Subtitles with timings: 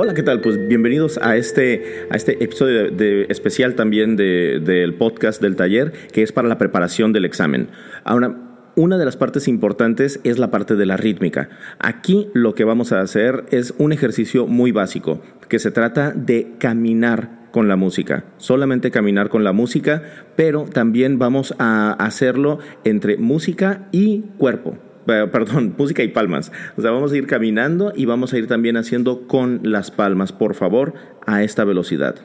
[0.00, 0.40] Hola, ¿qué tal?
[0.40, 2.86] Pues bienvenidos a este, a este episodio
[3.28, 7.66] especial también del podcast del taller, que es para la preparación del examen.
[8.04, 8.36] Ahora,
[8.76, 11.48] una de las partes importantes es la parte de la rítmica.
[11.80, 16.52] Aquí lo que vamos a hacer es un ejercicio muy básico, que se trata de
[16.60, 20.04] caminar con la música, solamente caminar con la música,
[20.36, 24.78] pero también vamos a hacerlo entre música y cuerpo.
[25.08, 26.52] Eh, perdón, música y palmas.
[26.76, 30.32] O sea, vamos a ir caminando y vamos a ir también haciendo con las palmas,
[30.32, 30.94] por favor,
[31.26, 32.16] a esta velocidad.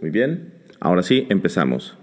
[0.00, 1.99] Muy bien, ahora sí, empezamos.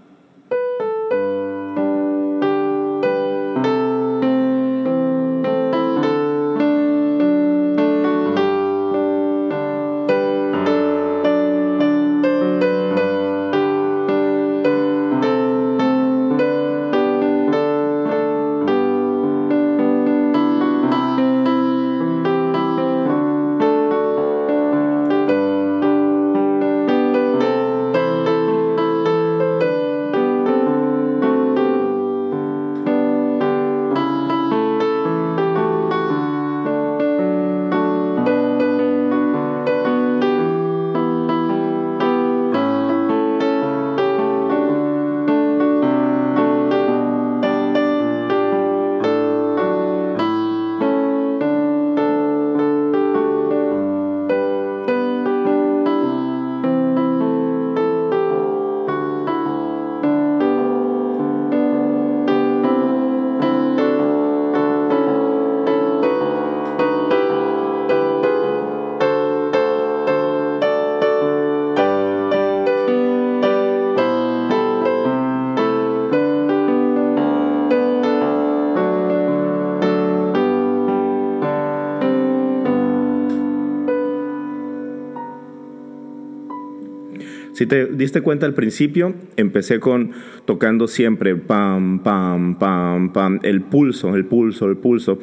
[87.58, 90.12] Si te diste cuenta al principio, empecé con
[90.44, 95.18] tocando siempre pam, pam, pam, pam, el pulso, el pulso, el pulso.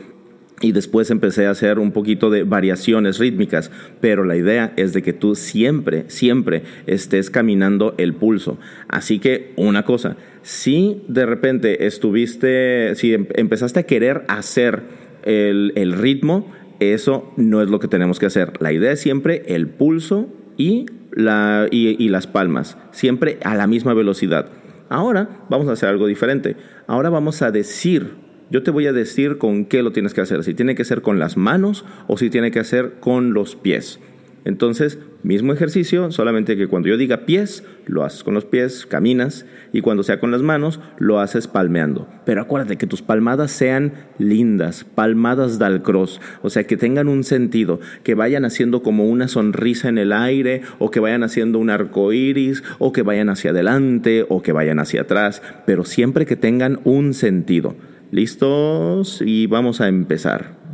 [0.59, 5.01] Y después empecé a hacer un poquito de variaciones rítmicas, pero la idea es de
[5.01, 8.59] que tú siempre, siempre estés caminando el pulso.
[8.89, 14.83] Así que una cosa, si de repente estuviste, si em, empezaste a querer hacer
[15.23, 18.61] el, el ritmo, eso no es lo que tenemos que hacer.
[18.61, 20.85] La idea es siempre el pulso y,
[21.15, 24.49] la, y, las palmas, siempre a la misma velocidad.
[24.89, 26.57] Ahora vamos a hacer algo diferente.
[26.85, 28.11] Ahora vamos a decir,
[28.51, 31.01] yo te voy a decir con qué lo tienes que hacer, si tiene que ser
[31.01, 33.99] con las manos o si tiene que hacer con los pies.
[34.45, 39.47] Entonces, mismo ejercicio, solamente que cuando yo diga pies, lo haces con los pies, caminas,
[39.73, 42.07] y cuando sea con las manos, lo haces palmeando.
[42.25, 47.23] Pero acuérdate que tus palmadas sean lindas, palmadas del cross, o sea, que tengan un
[47.23, 51.71] sentido, que vayan haciendo como una sonrisa en el aire, o que vayan haciendo un
[51.71, 56.35] arco iris, o que vayan hacia adelante, o que vayan hacia atrás, pero siempre que
[56.35, 57.75] tengan un sentido.
[58.11, 59.23] ¿Listos?
[59.25, 60.64] Y vamos a empezar.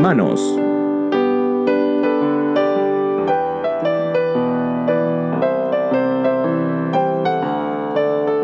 [0.00, 0.40] Manos.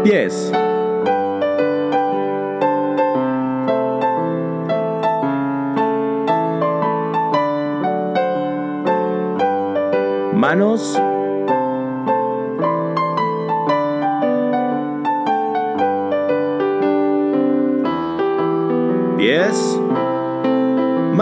[0.05, 0.53] Pies.
[10.35, 11.01] Manos.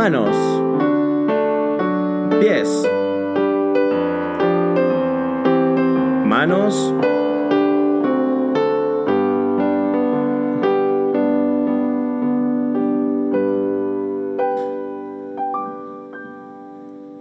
[0.05, 0.37] Manos,
[2.39, 2.69] pies,
[6.27, 6.93] manos,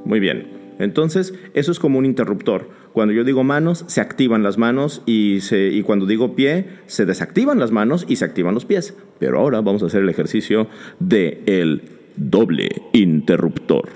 [0.03, 0.49] Muy bien.
[0.79, 2.69] Entonces, eso es como un interruptor.
[2.91, 7.05] Cuando yo digo manos, se activan las manos y, se, y cuando digo pie, se
[7.05, 8.93] desactivan las manos y se activan los pies.
[9.19, 10.67] Pero ahora vamos a hacer el ejercicio
[10.99, 13.89] de el doble interruptor.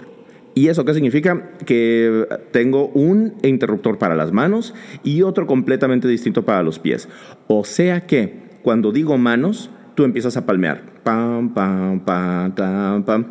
[0.57, 1.51] ¿Y eso qué significa?
[1.65, 4.73] Que tengo un interruptor para las manos
[5.03, 7.07] y otro completamente distinto para los pies.
[7.47, 10.81] O sea que cuando digo manos, tú empiezas a palmear.
[11.03, 13.25] Pam, pam, pam, pam.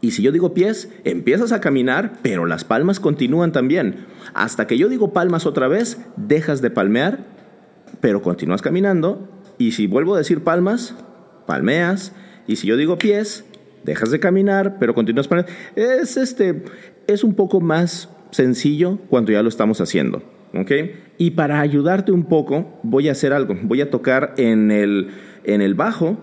[0.00, 4.04] Y si yo digo pies, empiezas a caminar, pero las palmas continúan también.
[4.32, 7.24] Hasta que yo digo palmas otra vez, dejas de palmear,
[8.00, 9.28] pero continúas caminando.
[9.58, 10.94] Y si vuelvo a decir palmas,
[11.46, 12.12] palmeas.
[12.46, 13.44] Y si yo digo pies,
[13.84, 15.46] dejas de caminar, pero continúas para...
[15.76, 16.64] Es, este,
[17.06, 20.22] es un poco más sencillo cuando ya lo estamos haciendo.
[20.58, 20.70] ¿ok?
[21.18, 23.56] Y para ayudarte un poco, voy a hacer algo.
[23.62, 25.10] Voy a tocar en el,
[25.44, 26.18] en el bajo,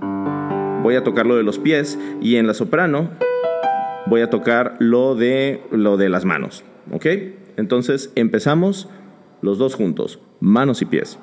[0.84, 3.12] voy a tocar lo de los pies y en la soprano
[4.08, 7.06] voy a tocar lo de, lo de las manos, ¿ok?
[7.58, 8.90] Entonces empezamos
[9.42, 11.20] los dos juntos, manos y pies.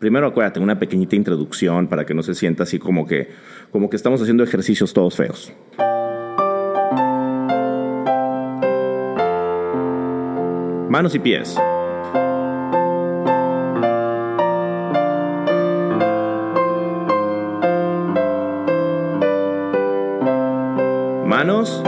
[0.00, 3.28] Primero acuérdate, una pequeñita introducción para que no se sienta así como que,
[3.70, 5.52] como que estamos haciendo ejercicios todos feos.
[10.88, 11.54] Manos y pies.
[21.26, 21.82] Manos.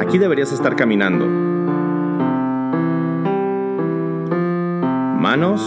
[0.00, 1.45] Aquí deberías estar caminando.
[5.36, 5.60] Manos,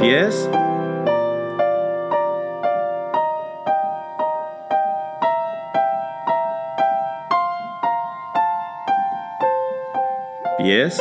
[0.00, 0.50] pies,
[10.58, 11.00] pies,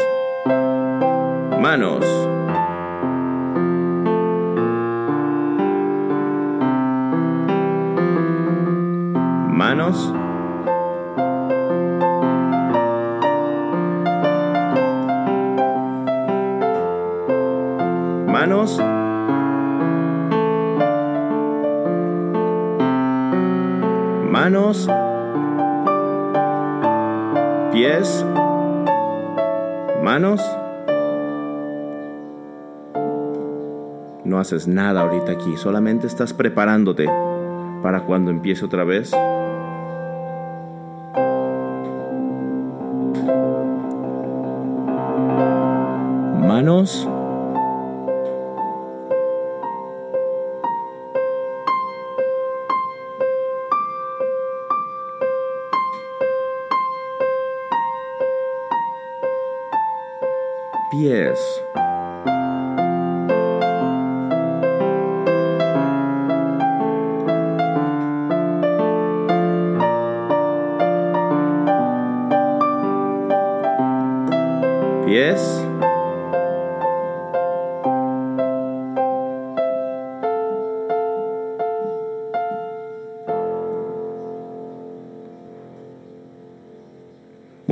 [1.59, 2.05] manos.
[9.51, 10.24] Manos.
[34.35, 37.05] No haces nada ahorita aquí, solamente estás preparándote
[37.81, 39.13] para cuando empiece otra vez.
[46.45, 47.07] Manos.
[60.91, 61.39] pies.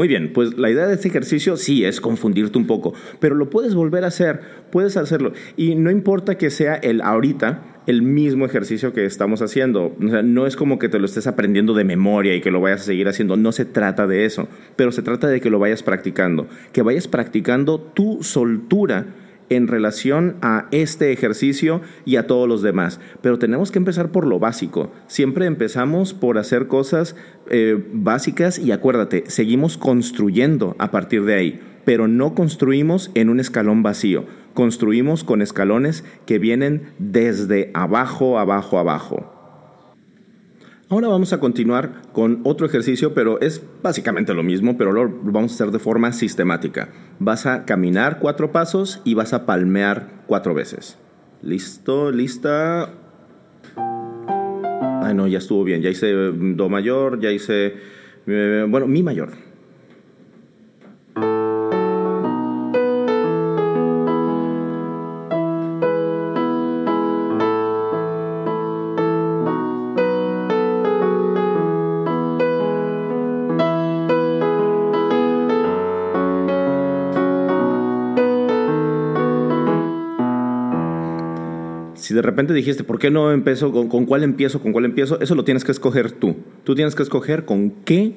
[0.04, 3.50] Muy bien, pues la idea de este ejercicio sí es confundirte un poco, pero lo
[3.50, 5.32] puedes volver a hacer, puedes hacerlo.
[5.56, 9.96] Y no importa que sea el ahorita, el mismo ejercicio que estamos haciendo.
[9.98, 12.60] O sea, no es como que te lo estés aprendiendo de memoria y que lo
[12.60, 13.38] vayas a seguir haciendo.
[13.38, 17.08] No se trata de eso, pero se trata de que lo vayas practicando, que vayas
[17.08, 19.06] practicando tu soltura
[19.50, 23.00] en relación a este ejercicio y a todos los demás.
[23.22, 24.92] Pero tenemos que empezar por lo básico.
[25.08, 27.16] Siempre empezamos por hacer cosas
[27.50, 33.40] eh, básicas y acuérdate, seguimos construyendo a partir de ahí, pero no construimos en un
[33.40, 34.26] escalón vacío.
[34.54, 39.33] Construimos con escalones que vienen desde abajo, abajo, abajo.
[40.90, 45.52] Ahora vamos a continuar con otro ejercicio, pero es básicamente lo mismo, pero lo vamos
[45.52, 46.90] a hacer de forma sistemática.
[47.20, 50.98] Vas a caminar cuatro pasos y vas a palmear cuatro veces.
[51.42, 52.12] ¿Listo?
[52.12, 52.94] ¿Lista?
[55.04, 55.82] Ay, no, ya estuvo bien.
[55.82, 57.74] Ya hice Do mayor, ya hice...
[58.28, 59.53] Eh, bueno, Mi mayor.
[82.04, 83.72] Si de repente dijiste, ¿por qué no empiezo?
[83.72, 84.62] Con, cuál empiezo?
[84.62, 85.22] ¿Con cuál empiezo?
[85.22, 86.36] Eso lo tienes que escoger tú.
[86.66, 88.14] Tú tienes que escoger con qué,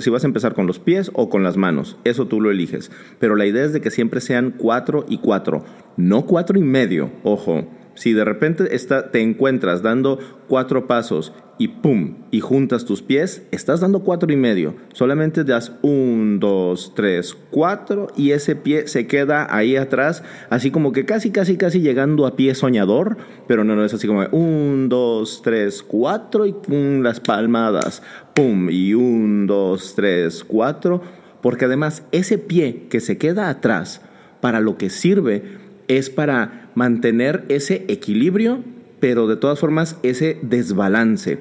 [0.00, 1.98] si vas a empezar con los pies o con las manos.
[2.04, 2.90] Eso tú lo eliges.
[3.18, 5.66] Pero la idea es de que siempre sean cuatro y cuatro,
[5.98, 7.10] no cuatro y medio.
[7.24, 13.00] Ojo, si de repente está, te encuentras dando cuatro pasos y pum, y juntas tus
[13.00, 14.74] pies, estás dando cuatro y medio.
[14.92, 20.92] Solamente das un, dos, tres, cuatro y ese pie se queda ahí atrás, así como
[20.92, 23.16] que casi, casi, casi llegando a pie soñador,
[23.48, 28.02] pero no, no es así como un, dos, tres, cuatro y pum, las palmadas,
[28.34, 31.00] pum, y un, dos, tres, cuatro,
[31.40, 34.02] porque además ese pie que se queda atrás,
[34.40, 35.42] para lo que sirve
[35.88, 38.62] es para mantener ese equilibrio,
[39.00, 41.40] pero de todas formas ese desbalance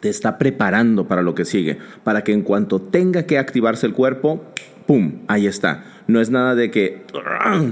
[0.00, 3.92] te está preparando para lo que sigue, para que en cuanto tenga que activarse el
[3.92, 4.44] cuerpo,
[4.86, 5.22] ¡pum!
[5.28, 5.84] Ahí está.
[6.06, 7.04] No es nada de que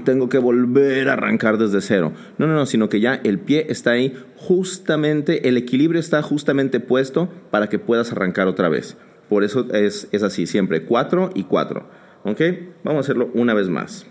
[0.04, 2.12] tengo que volver a arrancar desde cero.
[2.38, 6.80] No, no, no, sino que ya el pie está ahí justamente, el equilibrio está justamente
[6.80, 8.97] puesto para que puedas arrancar otra vez.
[9.28, 11.88] Por eso es, es así, siempre cuatro y cuatro.
[12.25, 12.40] ¿Ok?
[12.85, 14.06] Vamos a hacerlo una vez más.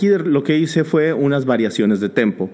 [0.00, 2.48] Aquí lo que hice fue unas variaciones de tempo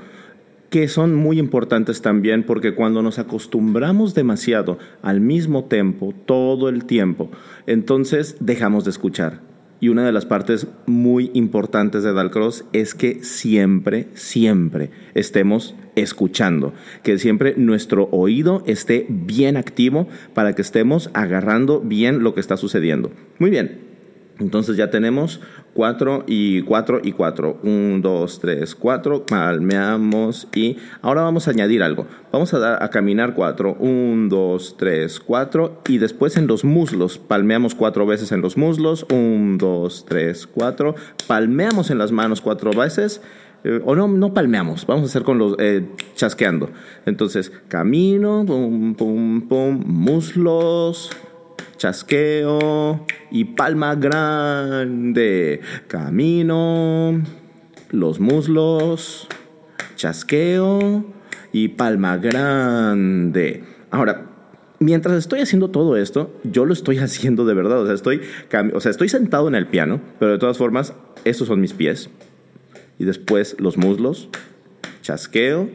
[0.69, 6.87] que son muy importantes también porque cuando nos acostumbramos demasiado al mismo tempo todo el
[6.87, 7.31] tiempo,
[7.69, 9.43] entonces dejamos de escuchar.
[9.79, 16.75] Y una de las partes muy importantes de Dalcross es que siempre, siempre estemos escuchando,
[17.05, 22.57] que siempre nuestro oído esté bien activo para que estemos agarrando bien lo que está
[22.57, 23.13] sucediendo.
[23.39, 23.86] Muy bien,
[24.39, 25.41] entonces ya tenemos
[25.73, 27.61] 4 y 4 y 4.
[27.63, 29.27] 1, 2, 3, 4.
[29.27, 32.07] Palmeamos y ahora vamos a añadir algo.
[32.33, 33.77] Vamos a, dar, a caminar 4.
[33.79, 35.83] 1, 2, 3, 4.
[35.89, 37.19] Y después en los muslos.
[37.19, 39.07] Palmeamos 4 veces en los muslos.
[39.11, 40.95] 1, 2, 3, 4.
[41.27, 43.23] Palmeamos en las manos 4 veces.
[43.65, 44.87] Eh, o no, no palmeamos.
[44.87, 46.71] Vamos a hacer con los eh, chasqueando.
[47.07, 51.11] Entonces, camino, pum, pum, pum, muslos
[51.77, 55.61] chasqueo y palma grande.
[55.89, 57.23] Camino,
[57.91, 59.29] los muslos,
[59.97, 61.05] chasqueo
[61.53, 63.65] y palma grande.
[63.91, 64.27] Ahora,
[64.79, 67.81] mientras estoy haciendo todo esto, yo lo estoy haciendo de verdad.
[67.81, 68.23] O sea, estoy,
[68.75, 72.11] o sea, estoy sentado en el piano, pero de todas formas, estos son mis pies.
[72.99, 74.29] Y después los muslos,
[75.03, 75.69] chasqueo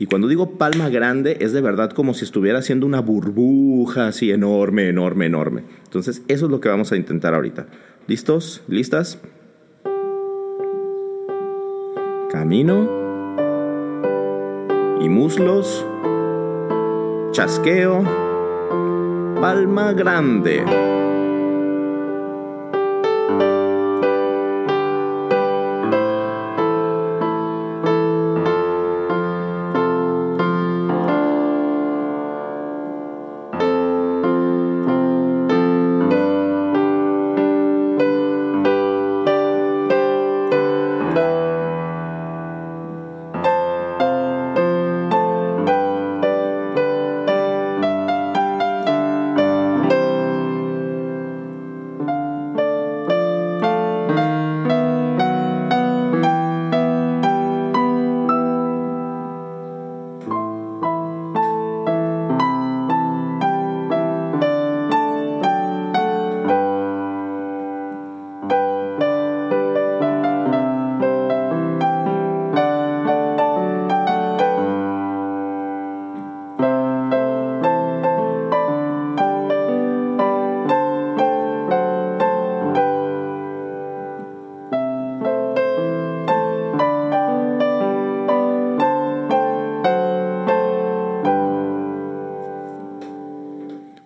[0.00, 4.30] y cuando digo palma grande, es de verdad como si estuviera haciendo una burbuja así
[4.30, 5.64] enorme, enorme, enorme.
[5.84, 7.66] Entonces, eso es lo que vamos a intentar ahorita.
[8.06, 8.62] ¿Listos?
[8.66, 9.18] ¿Listas?
[12.30, 12.88] Camino.
[15.02, 15.84] Y muslos.
[17.32, 18.02] Chasqueo.
[19.38, 20.64] Palma grande.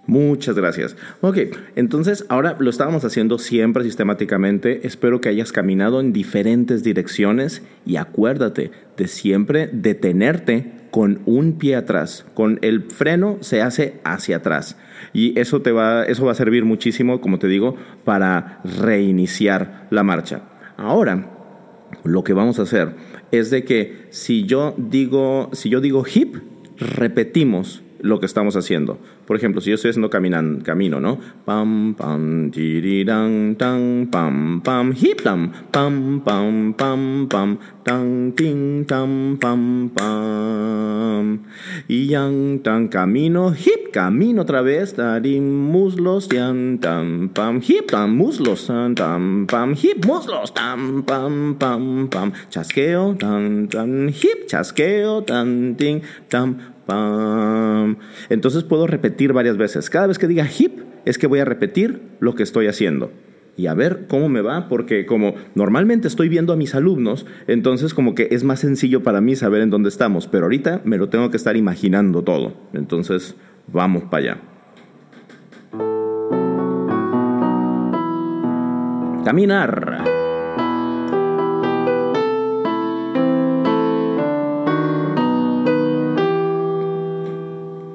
[0.06, 0.96] Muchas gracias.
[1.23, 1.38] Ok,
[1.76, 4.87] entonces ahora lo estábamos haciendo siempre sistemáticamente.
[4.87, 11.76] Espero que hayas caminado en diferentes direcciones y acuérdate de siempre detenerte con un pie
[11.76, 12.26] atrás.
[12.34, 14.76] Con el freno se hace hacia atrás.
[15.12, 20.02] Y eso, te va, eso va a servir muchísimo, como te digo, para reiniciar la
[20.02, 20.42] marcha.
[20.76, 21.30] Ahora,
[22.04, 22.94] lo que vamos a hacer
[23.30, 26.37] es de que si yo digo, si yo digo hip,
[26.78, 28.99] repetimos lo que estamos haciendo.
[29.26, 31.18] Por ejemplo, si yo estoy haciendo caminan, camino, ¿no?
[31.46, 39.38] Pam, pam, tiriran, tan, pam, pam, hip, tam, pam, pam, pam, pam, tan, ting, tam,
[39.40, 41.40] pam, pam.
[41.88, 48.18] Y yang, tan, camino, hip, camino otra vez, tarim, muslos, yan, tam, pam, hip, tam,
[48.18, 55.25] muslos, tan, tam, pam, hip, muslos, tam, pam, pam, pam, chasqueo, tan, tan, hip, chasqueo,
[55.25, 57.97] tan, ting, tam, pam.
[58.29, 59.91] Entonces puedo repetir varias veces.
[59.91, 63.11] Cada vez que diga hip, es que voy a repetir lo que estoy haciendo.
[63.57, 67.95] Y a ver cómo me va, porque como normalmente estoy viendo a mis alumnos, entonces
[67.95, 71.09] como que es más sencillo para mí saber en dónde estamos, pero ahorita me lo
[71.09, 72.55] tengo que estar imaginando todo.
[72.73, 73.37] Entonces,
[73.69, 74.41] vamos para allá.
[79.25, 80.13] Caminar.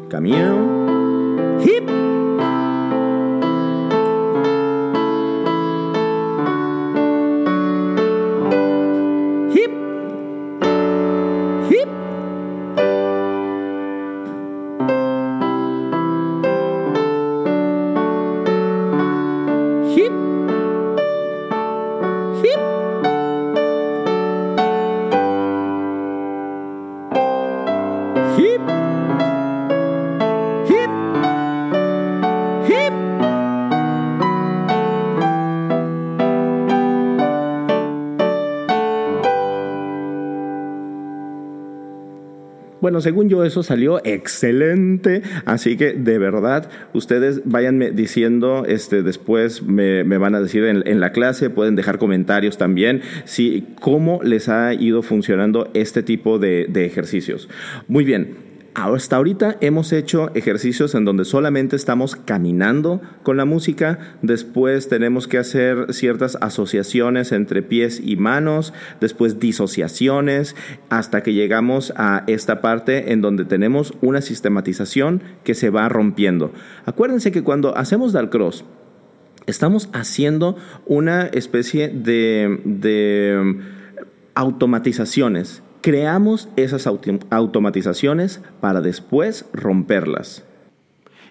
[0.10, 1.60] Camino.
[1.62, 1.99] Hip.
[42.90, 49.62] Bueno, según yo eso salió excelente, así que de verdad ustedes váyanme diciendo, este, después
[49.62, 54.74] me, van a decir en, la clase, pueden dejar comentarios también, si cómo les ha
[54.74, 57.48] ido funcionando este tipo de ejercicios.
[57.88, 64.00] Muy bien, hasta ahorita hemos hecho ejercicios en donde solamente estamos caminando con la música,
[64.22, 70.56] después tenemos que hacer ciertas asociaciones entre pies y manos, después disociaciones,
[70.90, 76.52] hasta que llegamos a esta parte en donde tenemos una sistematización que se va rompiendo.
[76.86, 78.66] Acuérdense que cuando hacemos Dalcross,
[79.48, 83.58] estamos haciendo una especie de, de
[84.36, 90.44] automatizaciones creamos esas automatizaciones para después romperlas.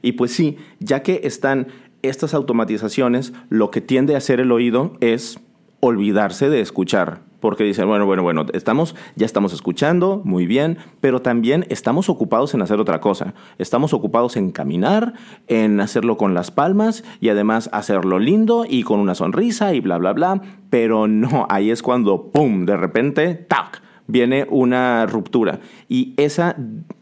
[0.02, 1.68] Y pues sí, ya que están
[2.02, 5.40] estas automatizaciones, lo que tiende a hacer el oído es
[5.80, 7.26] olvidarse de escuchar.
[7.40, 12.52] Porque dicen, bueno, bueno, bueno, estamos, ya estamos escuchando, muy bien, pero también estamos ocupados
[12.54, 13.34] en hacer otra cosa.
[13.58, 15.14] Estamos ocupados en caminar,
[15.46, 19.98] en hacerlo con las palmas y además hacerlo lindo y con una sonrisa y bla,
[19.98, 20.42] bla, bla.
[20.68, 23.82] Pero no, ahí es cuando, ¡pum!, de repente, ¡tac!
[24.08, 25.60] Viene una ruptura.
[25.88, 26.56] Y esa,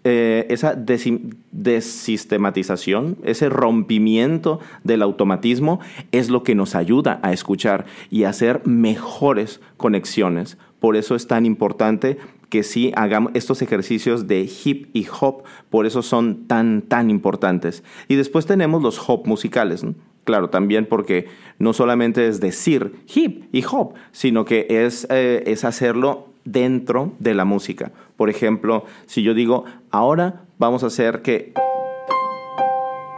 [0.04, 5.80] eh, esa desistematización, ese rompimiento del automatismo
[6.12, 10.58] es lo que nos ayuda a escuchar y a hacer mejores conexiones.
[10.80, 12.18] Por eso es tan importante
[12.50, 17.82] que sí hagamos estos ejercicios de hip y hop, por eso son tan, tan importantes.
[18.08, 19.86] Y después tenemos los hop musicales.
[20.24, 21.28] Claro, también porque
[21.60, 27.34] no solamente es decir hip y hop, sino que es, eh, es hacerlo dentro de
[27.34, 27.92] la música.
[28.16, 31.52] Por ejemplo, si yo digo, ahora vamos a hacer que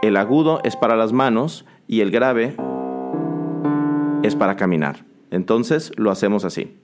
[0.01, 2.55] el agudo es para las manos y el grave
[4.23, 5.05] es para caminar.
[5.31, 6.77] Entonces lo hacemos así.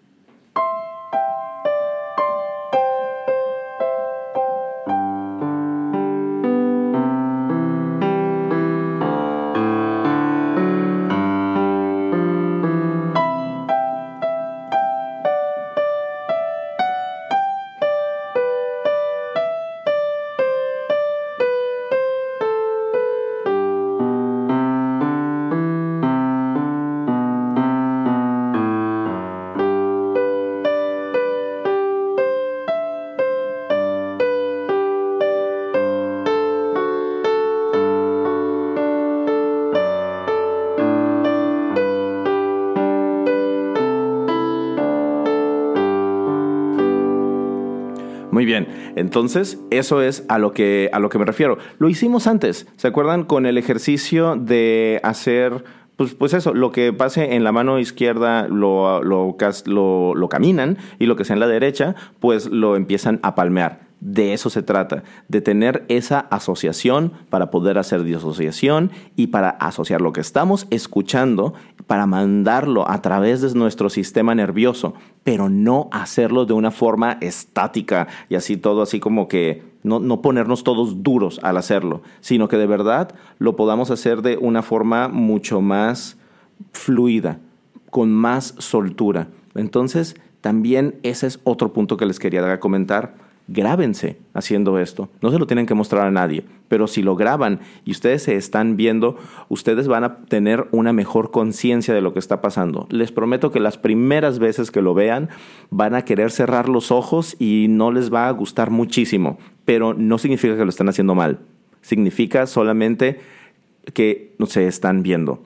[48.96, 51.58] Entonces eso es a lo, que, a lo que me refiero.
[51.78, 53.24] Lo hicimos antes, ¿se acuerdan?
[53.24, 55.64] Con el ejercicio de hacer
[55.96, 59.36] pues, pues eso, lo que pase en la mano izquierda lo, lo,
[60.16, 63.86] lo, caminan y lo que sea en la derecha, pues lo empiezan a palmear.
[64.02, 70.02] De eso se trata, de tener esa asociación para poder hacer disociación y para asociar
[70.02, 71.54] lo que estamos escuchando,
[71.88, 74.94] para mandarlo a través de nuestro sistema nervioso,
[75.24, 80.22] pero no hacerlo de una forma estática y así todo así como que no, no
[80.22, 85.08] ponernos todos duros al hacerlo, sino que de verdad lo podamos hacer de una forma
[85.08, 86.18] mucho más
[86.72, 87.40] fluida,
[87.92, 89.28] con más soltura.
[89.54, 95.10] Entonces, también ese es otro punto que les quería comentar grábense haciendo esto.
[95.22, 98.36] No se lo tienen que mostrar a nadie, pero si lo graban y ustedes se
[98.36, 99.18] están viendo,
[99.50, 102.88] ustedes van a tener una mejor conciencia de lo que está pasando.
[102.90, 105.30] Les prometo que las primeras veces que lo vean
[105.70, 110.18] van a querer cerrar los ojos y no les va a gustar muchísimo, pero no
[110.18, 111.40] significa que lo están haciendo mal.
[111.82, 113.20] Significa solamente
[113.94, 115.40] que no se están viendo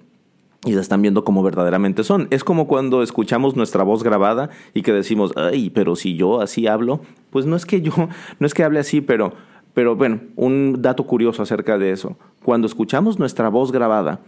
[0.66, 2.28] y se están viendo como verdaderamente son.
[2.32, 6.68] Es como cuando escuchamos nuestra voz grabada y que decimos, ay, pero si yo así
[6.68, 7.94] hablo, pues no es que yo,
[8.40, 9.34] no es que hable así, pero,
[9.74, 12.18] pero bueno, un dato curioso acerca de eso.
[12.44, 14.20] Cuando escuchamos nuestra voz grabada,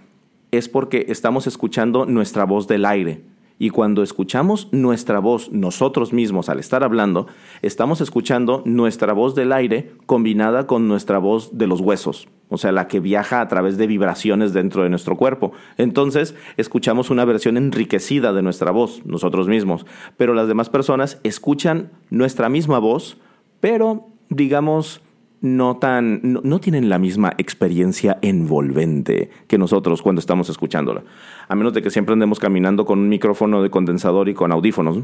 [0.51, 3.21] es porque estamos escuchando nuestra voz del aire.
[3.61, 7.27] Y cuando escuchamos nuestra voz nosotros mismos al estar hablando,
[7.61, 12.71] estamos escuchando nuestra voz del aire combinada con nuestra voz de los huesos, o sea,
[12.71, 15.51] la que viaja a través de vibraciones dentro de nuestro cuerpo.
[15.77, 19.85] Entonces, escuchamos una versión enriquecida de nuestra voz, nosotros mismos,
[20.17, 23.19] pero las demás personas escuchan nuestra misma voz,
[23.59, 25.03] pero digamos
[25.41, 31.03] no tan no, tienen la misma experiencia envolvente que nosotros cuando estamos escuchándola.
[31.47, 34.99] A menos de que siempre andemos caminando con un micrófono de condensador y con audífonos.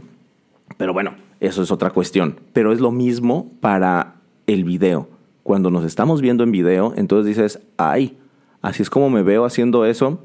[0.77, 2.39] Pero bueno, eso es otra cuestión.
[2.53, 5.09] Pero es lo mismo para el video.
[5.41, 8.17] Cuando nos estamos viendo en video, entonces dices, ay,
[8.61, 10.19] así es como me veo haciendo eso.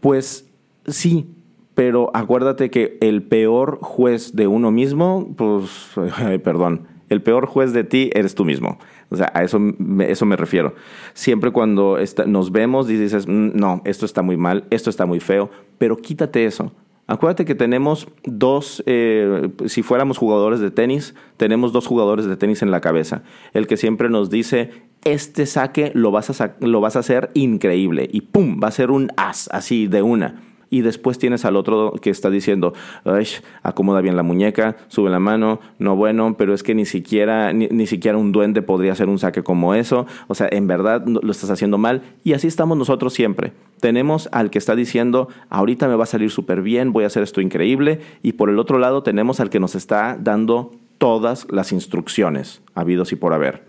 [0.00, 0.50] Pues
[0.86, 1.34] sí,
[1.74, 5.92] pero acuérdate que el peor juez de uno mismo, pues,
[6.44, 8.78] perdón, el peor juez de ti eres tú mismo.
[9.10, 10.74] O sea, a eso, me, eso me refiero.
[11.14, 15.50] Siempre cuando nos vemos dices, mm, no, esto está muy mal, esto está muy feo,
[15.78, 16.72] pero quítate eso.
[17.06, 22.62] Acuérdate que tenemos dos, eh, si fuéramos jugadores de tenis, tenemos dos jugadores de tenis
[22.62, 23.24] en la cabeza.
[23.52, 24.70] El que siempre nos dice,
[25.04, 28.60] este saque lo vas a, lo vas a hacer increíble y ¡pum!
[28.62, 32.30] Va a ser un as, así de una y después tienes al otro que está
[32.30, 32.72] diciendo,
[33.04, 33.26] Ay,
[33.62, 37.86] acomoda bien la muñeca, sube la mano, no bueno, pero es que ni siquiera, ni,
[37.86, 41.50] siquiera un duende podría hacer un saque como eso, o sea, en verdad lo estás
[41.50, 43.52] haciendo mal y así estamos nosotros siempre.
[43.80, 47.22] Tenemos al que está diciendo, ahorita me va a salir súper bien, voy a hacer
[47.22, 51.72] esto increíble, y por el otro lado tenemos al que nos está dando todas las
[51.72, 53.64] instrucciones, habidos y por haber.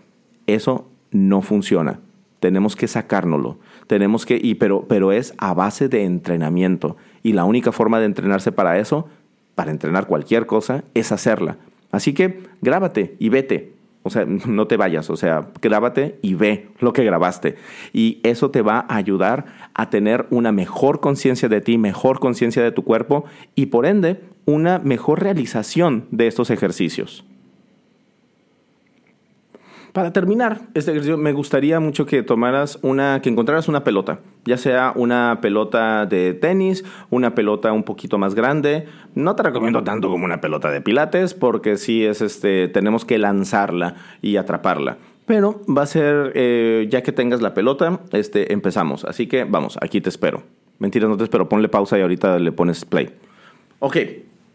[0.47, 1.99] Eso no funciona.
[2.41, 3.60] Tenemos que sacárnoslo.
[3.86, 6.97] Tenemos que, y, pero, pero es a base de entrenamiento.
[7.21, 9.08] Y la única forma de entrenarse para eso,
[9.54, 11.58] para entrenar cualquier cosa, es hacerla.
[11.91, 13.73] Así que grábate y vete.
[14.01, 17.58] O sea, no te vayas, o sea, grábate y ve lo que grabaste.
[17.93, 22.63] Y eso te va a ayudar a tener una mejor conciencia de ti, mejor conciencia
[22.63, 27.23] de tu cuerpo y por ende una mejor realización de estos ejercicios.
[29.93, 34.56] Para terminar este ejercicio, me gustaría mucho que tomaras una, que encontraras una pelota, ya
[34.56, 38.88] sea una pelota de tenis, una pelota un poquito más grande.
[39.15, 43.17] No te recomiendo tanto como una pelota de pilates, porque sí es este, tenemos que
[43.17, 44.97] lanzarla y atraparla.
[45.25, 49.04] Pero va a ser, eh, ya que tengas la pelota, este, empezamos.
[49.04, 50.43] Así que vamos, aquí te espero.
[50.80, 53.10] Mentira, no te espero, ponle pausa y ahorita le pones play.
[53.80, 53.97] Ok,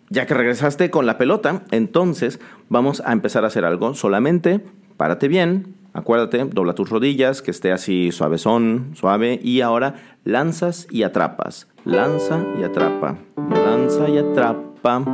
[0.09, 3.95] ya que regresaste con la pelota, entonces vamos a empezar a hacer algo.
[3.95, 4.63] Solamente
[4.97, 11.03] párate bien, acuérdate, dobla tus rodillas, que esté así suavezón, suave, y ahora lanzas y
[11.03, 13.17] atrapas, lanza y atrapa,
[13.51, 15.05] lanza y atrapa.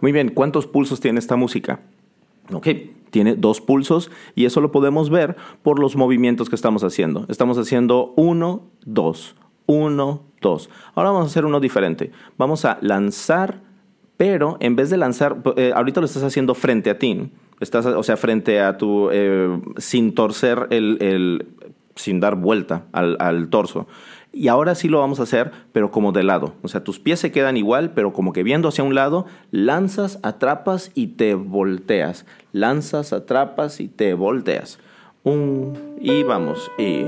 [0.00, 1.80] Muy bien, ¿cuántos pulsos tiene esta música?
[2.52, 2.68] Ok,
[3.10, 7.26] tiene dos pulsos y eso lo podemos ver por los movimientos que estamos haciendo.
[7.28, 10.68] Estamos haciendo uno, dos, uno, dos.
[10.94, 12.10] Ahora vamos a hacer uno diferente.
[12.36, 13.60] Vamos a lanzar,
[14.16, 17.30] pero en vez de lanzar, eh, ahorita lo estás haciendo frente a ti.
[17.60, 21.46] Estás, o sea, frente a tu, eh, sin torcer el,
[21.94, 23.86] sin dar vuelta al, al torso.
[24.34, 26.54] Y ahora sí lo vamos a hacer, pero como de lado.
[26.62, 30.18] O sea, tus pies se quedan igual, pero como que viendo hacia un lado, lanzas,
[30.22, 32.26] atrapas y te volteas.
[32.52, 34.78] Lanzas, atrapas y te volteas.
[35.22, 36.70] Un, y vamos.
[36.78, 37.04] Y...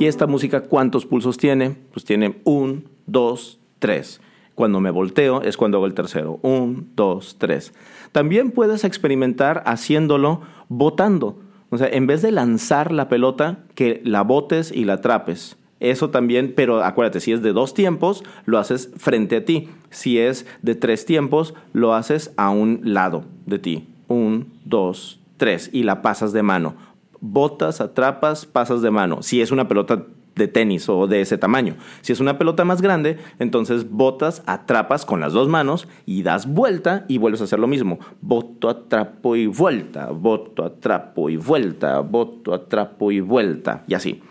[0.00, 1.76] ¿Y esta música cuántos pulsos tiene?
[1.92, 4.22] Pues tiene un, dos, tres.
[4.54, 6.40] Cuando me volteo es cuando hago el tercero.
[6.40, 7.74] Un, dos, tres.
[8.10, 11.38] También puedes experimentar haciéndolo botando.
[11.68, 15.58] O sea, en vez de lanzar la pelota, que la botes y la atrapes.
[15.80, 19.68] Eso también, pero acuérdate, si es de dos tiempos, lo haces frente a ti.
[19.90, 23.88] Si es de tres tiempos, lo haces a un lado de ti.
[24.08, 25.68] Un, dos, tres.
[25.74, 26.74] Y la pasas de mano.
[27.20, 29.22] Botas, atrapas, pasas de mano.
[29.22, 30.04] Si es una pelota
[30.34, 31.76] de tenis o de ese tamaño.
[32.00, 36.46] Si es una pelota más grande, entonces botas, atrapas con las dos manos y das
[36.46, 37.98] vuelta y vuelves a hacer lo mismo.
[38.20, 43.84] Boto, atrapo y vuelta, boto, atrapo y vuelta, boto, atrapo y vuelta.
[43.86, 44.22] Y así.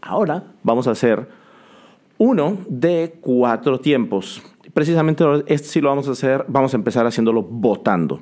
[0.00, 1.28] Ahora vamos a hacer
[2.16, 4.42] uno de cuatro tiempos.
[4.72, 8.20] Precisamente este sí lo vamos a hacer, vamos a empezar haciéndolo botando.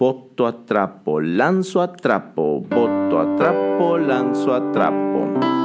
[0.00, 5.59] Voto a trapo, lanzo a trapo, voto a trapo, lanzo a trapo.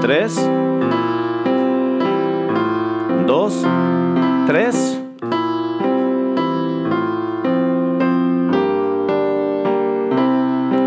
[0.00, 0.36] Tres,
[3.26, 3.66] dos,
[4.46, 5.00] tres.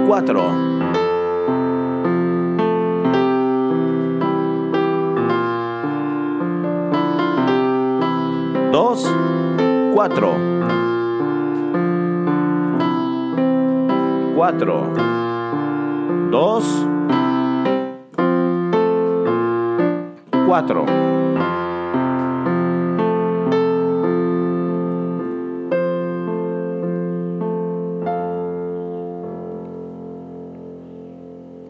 [0.07, 0.43] Cuatro.
[8.71, 9.13] Dos,
[9.93, 10.44] cuatro.
[14.47, 14.93] Cuatro.
[16.29, 16.85] Dos.
[20.45, 20.85] Cuatro.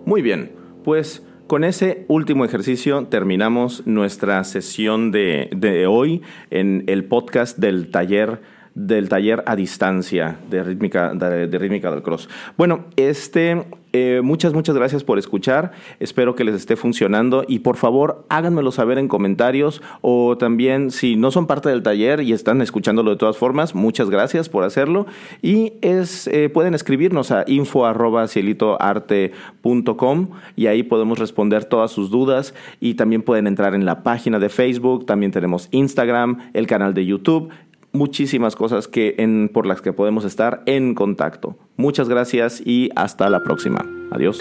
[0.05, 0.51] Muy bien,
[0.83, 7.89] pues con ese último ejercicio terminamos nuestra sesión de, de, hoy en el podcast del
[7.89, 8.41] taller
[8.75, 12.27] del taller a distancia de rítmica, de, rítmica del cross.
[12.57, 15.71] Bueno, este, eh, muchas, muchas gracias por escuchar.
[16.01, 21.15] Espero que les esté funcionando y por favor háganmelo saber en comentarios o también si
[21.15, 25.05] no son parte del taller y están escuchándolo de todas formas, muchas gracias por hacerlo.
[25.41, 32.95] Y es, eh, pueden escribirnos a info.cielitoarte.com y ahí podemos responder todas sus dudas y
[32.95, 37.53] también pueden entrar en la página de Facebook, también tenemos Instagram, el canal de YouTube
[37.95, 39.15] muchísimas cosas que
[39.53, 41.57] por las que podemos estar en contacto.
[41.77, 43.85] Muchas gracias y hasta la próxima.
[44.11, 44.39] Adiós.